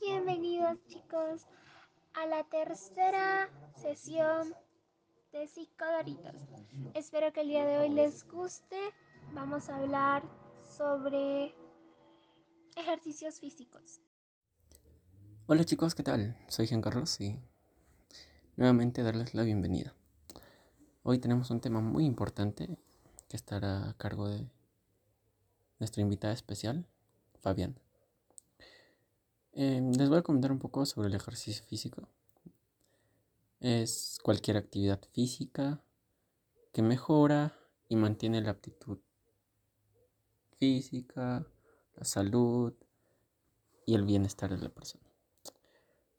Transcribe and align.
Bienvenidos 0.00 0.78
chicos 0.88 1.46
a 2.14 2.26
la 2.26 2.42
tercera 2.50 3.48
sesión 3.76 4.52
de 5.30 5.46
Psicodoritos. 5.46 6.34
Espero 6.94 7.32
que 7.32 7.42
el 7.42 7.48
día 7.48 7.64
de 7.64 7.78
hoy 7.78 7.90
les 7.90 8.26
guste. 8.26 8.76
Vamos 9.32 9.68
a 9.68 9.76
hablar 9.76 10.24
sobre 10.76 11.54
ejercicios 12.74 13.38
físicos. 13.38 14.00
Hola 15.46 15.62
chicos, 15.64 15.94
¿qué 15.94 16.02
tal? 16.02 16.36
Soy 16.48 16.66
Jean 16.66 16.82
Carlos 16.82 17.20
y 17.20 17.38
nuevamente 18.56 19.04
darles 19.04 19.34
la 19.34 19.44
bienvenida. 19.44 19.94
Hoy 21.10 21.18
tenemos 21.18 21.48
un 21.48 21.62
tema 21.62 21.80
muy 21.80 22.04
importante 22.04 22.76
que 23.28 23.36
estará 23.38 23.88
a 23.88 23.94
cargo 23.94 24.28
de 24.28 24.46
nuestra 25.78 26.02
invitada 26.02 26.34
especial, 26.34 26.84
Fabián. 27.40 27.80
Eh, 29.54 29.80
les 29.96 30.10
voy 30.10 30.18
a 30.18 30.22
comentar 30.22 30.52
un 30.52 30.58
poco 30.58 30.84
sobre 30.84 31.08
el 31.08 31.14
ejercicio 31.14 31.64
físico. 31.64 32.06
Es 33.60 34.18
cualquier 34.22 34.58
actividad 34.58 35.00
física 35.12 35.80
que 36.74 36.82
mejora 36.82 37.56
y 37.88 37.96
mantiene 37.96 38.42
la 38.42 38.50
aptitud 38.50 38.98
física, 40.58 41.46
la 41.96 42.04
salud 42.04 42.74
y 43.86 43.94
el 43.94 44.04
bienestar 44.04 44.50
de 44.50 44.58
la 44.58 44.68
persona. 44.68 45.06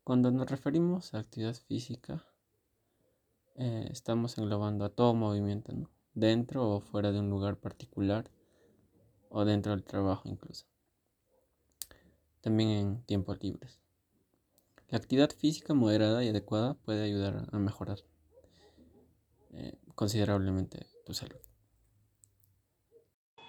Cuando 0.04 0.32
nos 0.32 0.50
referimos 0.50 1.14
a 1.14 1.20
actividad 1.20 1.54
física, 1.54 2.26
eh, 3.60 3.90
estamos 3.92 4.38
englobando 4.38 4.86
a 4.86 4.90
todo 4.90 5.14
movimiento, 5.14 5.74
dentro 6.14 6.70
o 6.70 6.80
fuera 6.80 7.12
de 7.12 7.20
un 7.20 7.30
lugar 7.30 7.58
particular 7.58 8.32
o 9.30 9.44
dentro 9.44 9.74
del 9.74 9.84
trabajo 9.84 10.30
incluso. 10.30 10.66
También 12.40 12.70
en 12.70 13.04
tiempos 13.04 13.44
libres. 13.44 13.80
La 14.88 14.98
actividad 14.98 15.30
física 15.32 15.74
moderada 15.74 16.24
y 16.24 16.30
adecuada 16.30 16.76
puede 16.76 17.04
ayudar 17.04 17.50
a 17.52 17.60
mejorar 17.60 18.00
eh, 19.52 19.78
considerablemente 19.94 20.88
tu 21.06 21.14
salud. 21.14 21.38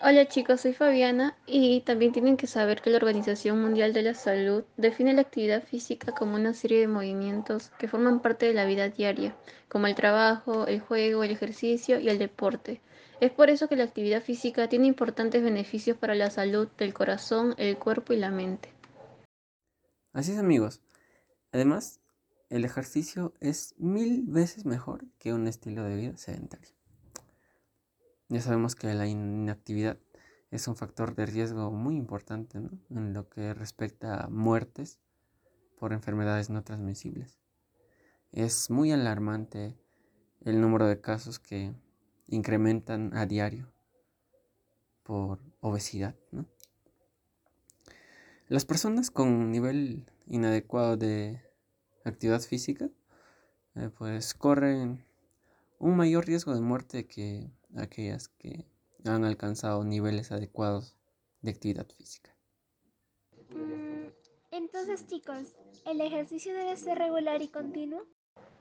Hola 0.02 0.26
chicos, 0.26 0.62
soy 0.62 0.72
Fabiana 0.72 1.36
y 1.46 1.82
también 1.82 2.12
tienen 2.12 2.38
que 2.38 2.46
saber 2.46 2.80
que 2.80 2.88
la 2.88 2.96
Organización 2.96 3.60
Mundial 3.60 3.92
de 3.92 4.00
la 4.00 4.14
Salud 4.14 4.64
define 4.78 5.12
la 5.12 5.20
actividad 5.20 5.62
física 5.62 6.12
como 6.12 6.36
una 6.36 6.54
serie 6.54 6.80
de 6.80 6.88
movimientos 6.88 7.70
que 7.78 7.86
forman 7.86 8.20
parte 8.20 8.46
de 8.46 8.54
la 8.54 8.64
vida 8.64 8.88
diaria, 8.88 9.36
como 9.68 9.88
el 9.88 9.94
trabajo, 9.94 10.66
el 10.66 10.80
juego, 10.80 11.22
el 11.22 11.32
ejercicio 11.32 12.00
y 12.00 12.08
el 12.08 12.18
deporte. 12.18 12.80
Es 13.20 13.30
por 13.30 13.50
eso 13.50 13.68
que 13.68 13.76
la 13.76 13.84
actividad 13.84 14.22
física 14.22 14.70
tiene 14.70 14.86
importantes 14.86 15.42
beneficios 15.42 15.98
para 15.98 16.14
la 16.14 16.30
salud 16.30 16.66
del 16.78 16.94
corazón, 16.94 17.54
el 17.58 17.76
cuerpo 17.76 18.14
y 18.14 18.16
la 18.16 18.30
mente. 18.30 18.72
Así 20.14 20.32
es 20.32 20.38
amigos. 20.38 20.80
Además, 21.52 22.00
el 22.48 22.64
ejercicio 22.64 23.34
es 23.40 23.74
mil 23.76 24.22
veces 24.26 24.64
mejor 24.64 25.04
que 25.18 25.34
un 25.34 25.46
estilo 25.46 25.84
de 25.84 25.96
vida 25.96 26.16
sedentario. 26.16 26.79
Ya 28.30 28.40
sabemos 28.40 28.76
que 28.76 28.94
la 28.94 29.08
inactividad 29.08 29.98
es 30.52 30.68
un 30.68 30.76
factor 30.76 31.16
de 31.16 31.26
riesgo 31.26 31.72
muy 31.72 31.96
importante 31.96 32.58
en 32.58 33.12
lo 33.12 33.28
que 33.28 33.54
respecta 33.54 34.22
a 34.22 34.28
muertes 34.28 35.00
por 35.80 35.92
enfermedades 35.92 36.48
no 36.48 36.62
transmisibles. 36.62 37.40
Es 38.30 38.70
muy 38.70 38.92
alarmante 38.92 39.76
el 40.42 40.60
número 40.60 40.86
de 40.86 41.00
casos 41.00 41.40
que 41.40 41.74
incrementan 42.28 43.16
a 43.16 43.26
diario 43.26 43.72
por 45.02 45.40
obesidad. 45.58 46.14
Las 48.46 48.64
personas 48.64 49.10
con 49.10 49.50
nivel 49.50 50.08
inadecuado 50.28 50.96
de 50.96 51.42
actividad 52.04 52.42
física 52.42 52.90
eh, 53.74 53.90
pues 53.98 54.34
corren 54.34 55.04
un 55.80 55.96
mayor 55.96 56.26
riesgo 56.26 56.54
de 56.54 56.60
muerte 56.60 57.08
que 57.08 57.50
aquellas 57.76 58.28
que 58.28 58.66
han 59.04 59.24
alcanzado 59.24 59.84
niveles 59.84 60.32
adecuados 60.32 60.96
de 61.42 61.50
actividad 61.50 61.86
física. 61.96 62.30
Entonces 64.50 65.06
chicos, 65.06 65.54
¿el 65.86 66.00
ejercicio 66.00 66.52
debe 66.54 66.76
ser 66.76 66.98
regular 66.98 67.40
y 67.42 67.48
continuo? 67.48 68.06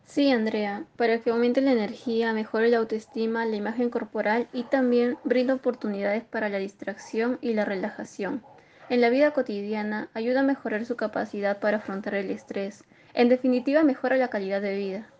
Sí, 0.05 0.31
Andrea, 0.31 0.87
para 0.95 1.21
que 1.21 1.29
aumente 1.29 1.61
la 1.61 1.71
energía, 1.71 2.33
mejore 2.33 2.69
la 2.69 2.77
autoestima, 2.77 3.45
la 3.45 3.55
imagen 3.55 3.89
corporal 3.89 4.47
y 4.53 4.63
también 4.63 5.17
brinda 5.23 5.53
oportunidades 5.53 6.23
para 6.23 6.49
la 6.49 6.57
distracción 6.57 7.37
y 7.41 7.53
la 7.53 7.63
relajación. 7.63 8.43
En 8.89 9.01
la 9.01 9.11
vida 9.11 9.31
cotidiana 9.31 10.09
ayuda 10.15 10.39
a 10.39 10.43
mejorar 10.43 10.85
su 10.85 10.95
capacidad 10.95 11.59
para 11.59 11.77
afrontar 11.77 12.15
el 12.15 12.31
estrés. 12.31 12.83
En 13.13 13.29
definitiva, 13.29 13.83
mejora 13.83 14.17
la 14.17 14.29
calidad 14.29 14.61
de 14.61 14.75
vida. 14.75 15.13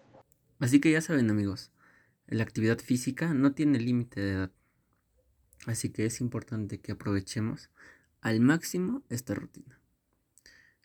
Así 0.60 0.82
que 0.82 0.92
ya 0.92 1.02
saben 1.02 1.30
amigos, 1.30 1.72
la 2.29 2.44
actividad 2.44 2.79
física 2.79 3.34
no 3.34 3.53
tiene 3.53 3.79
límite 3.79 4.22
de 4.22 4.31
edad. 4.31 4.51
Así 5.66 5.90
que 5.90 6.06
es 6.06 6.22
importante 6.22 6.79
que 6.79 6.91
aprovechemos 6.91 7.69
al 8.22 8.40
máximo 8.40 9.03
esta 9.09 9.34
rutina. 9.34 9.79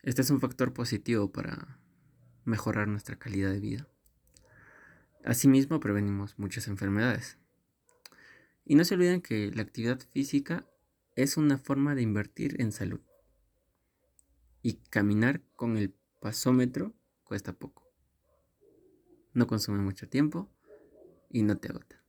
Este 0.01 0.21
es 0.21 0.29
un 0.31 0.39
factor 0.39 0.73
positivo 0.73 1.31
para 1.31 1.79
mejorar 2.45 2.87
nuestra 2.87 3.17
calidad 3.17 3.51
de 3.51 3.59
vida. 3.59 3.87
Asimismo, 5.23 5.79
prevenimos 5.79 6.37
muchas 6.37 6.67
enfermedades. 6.67 7.37
Y 8.65 8.75
no 8.75 8.83
se 8.83 8.95
olviden 8.95 9.21
que 9.21 9.51
la 9.51 9.61
actividad 9.61 9.99
física 10.13 10.67
es 11.15 11.37
una 11.37 11.57
forma 11.57 11.95
de 11.95 12.01
invertir 12.01 12.59
en 12.59 12.71
salud. 12.71 13.01
Y 14.61 14.75
caminar 14.89 15.41
con 15.55 15.77
el 15.77 15.93
pasómetro 16.19 16.95
cuesta 17.23 17.53
poco. 17.53 17.87
No 19.33 19.45
consume 19.47 19.79
mucho 19.79 20.07
tiempo 20.09 20.54
y 21.35 21.43
no 21.43 21.57
te 21.57 21.67
agota. 21.67 22.01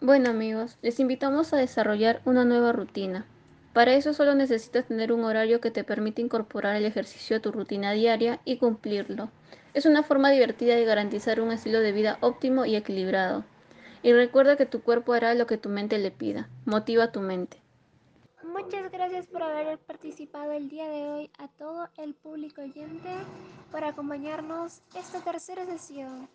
Bueno 0.00 0.30
amigos, 0.30 0.78
les 0.80 0.98
invitamos 0.98 1.52
a 1.52 1.58
desarrollar 1.58 2.22
una 2.24 2.46
nueva 2.46 2.72
rutina. 2.72 3.26
Para 3.74 3.92
eso 3.94 4.14
solo 4.14 4.34
necesitas 4.34 4.86
tener 4.86 5.12
un 5.12 5.24
horario 5.24 5.60
que 5.60 5.70
te 5.70 5.84
permite 5.84 6.22
incorporar 6.22 6.76
el 6.76 6.86
ejercicio 6.86 7.36
a 7.36 7.40
tu 7.40 7.52
rutina 7.52 7.92
diaria 7.92 8.40
y 8.46 8.56
cumplirlo. 8.56 9.28
Es 9.74 9.84
una 9.84 10.02
forma 10.02 10.30
divertida 10.30 10.74
de 10.74 10.86
garantizar 10.86 11.38
un 11.38 11.52
estilo 11.52 11.80
de 11.80 11.92
vida 11.92 12.16
óptimo 12.22 12.64
y 12.64 12.76
equilibrado. 12.76 13.44
Y 14.02 14.14
recuerda 14.14 14.56
que 14.56 14.64
tu 14.64 14.80
cuerpo 14.80 15.12
hará 15.12 15.34
lo 15.34 15.46
que 15.46 15.58
tu 15.58 15.68
mente 15.68 15.98
le 15.98 16.10
pida. 16.10 16.48
Motiva 16.64 17.12
tu 17.12 17.20
mente. 17.20 17.60
Muchas 18.42 18.90
gracias 18.90 19.26
por 19.26 19.42
haber 19.42 19.78
participado 19.78 20.52
el 20.52 20.70
día 20.70 20.88
de 20.88 21.02
hoy 21.10 21.30
a 21.38 21.48
todo 21.48 21.88
el 21.98 22.14
público 22.14 22.62
oyente 22.62 23.10
por 23.70 23.84
acompañarnos 23.84 24.80
esta 24.94 25.20
tercera 25.20 25.66
sesión. 25.66 26.28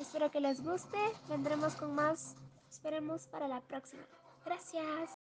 Espero 0.00 0.30
que 0.30 0.40
les 0.40 0.62
guste. 0.62 0.98
Vendremos 1.28 1.74
con 1.74 1.94
más. 1.94 2.34
Esperemos 2.70 3.26
para 3.26 3.48
la 3.48 3.60
próxima. 3.60 4.02
Gracias. 4.44 5.21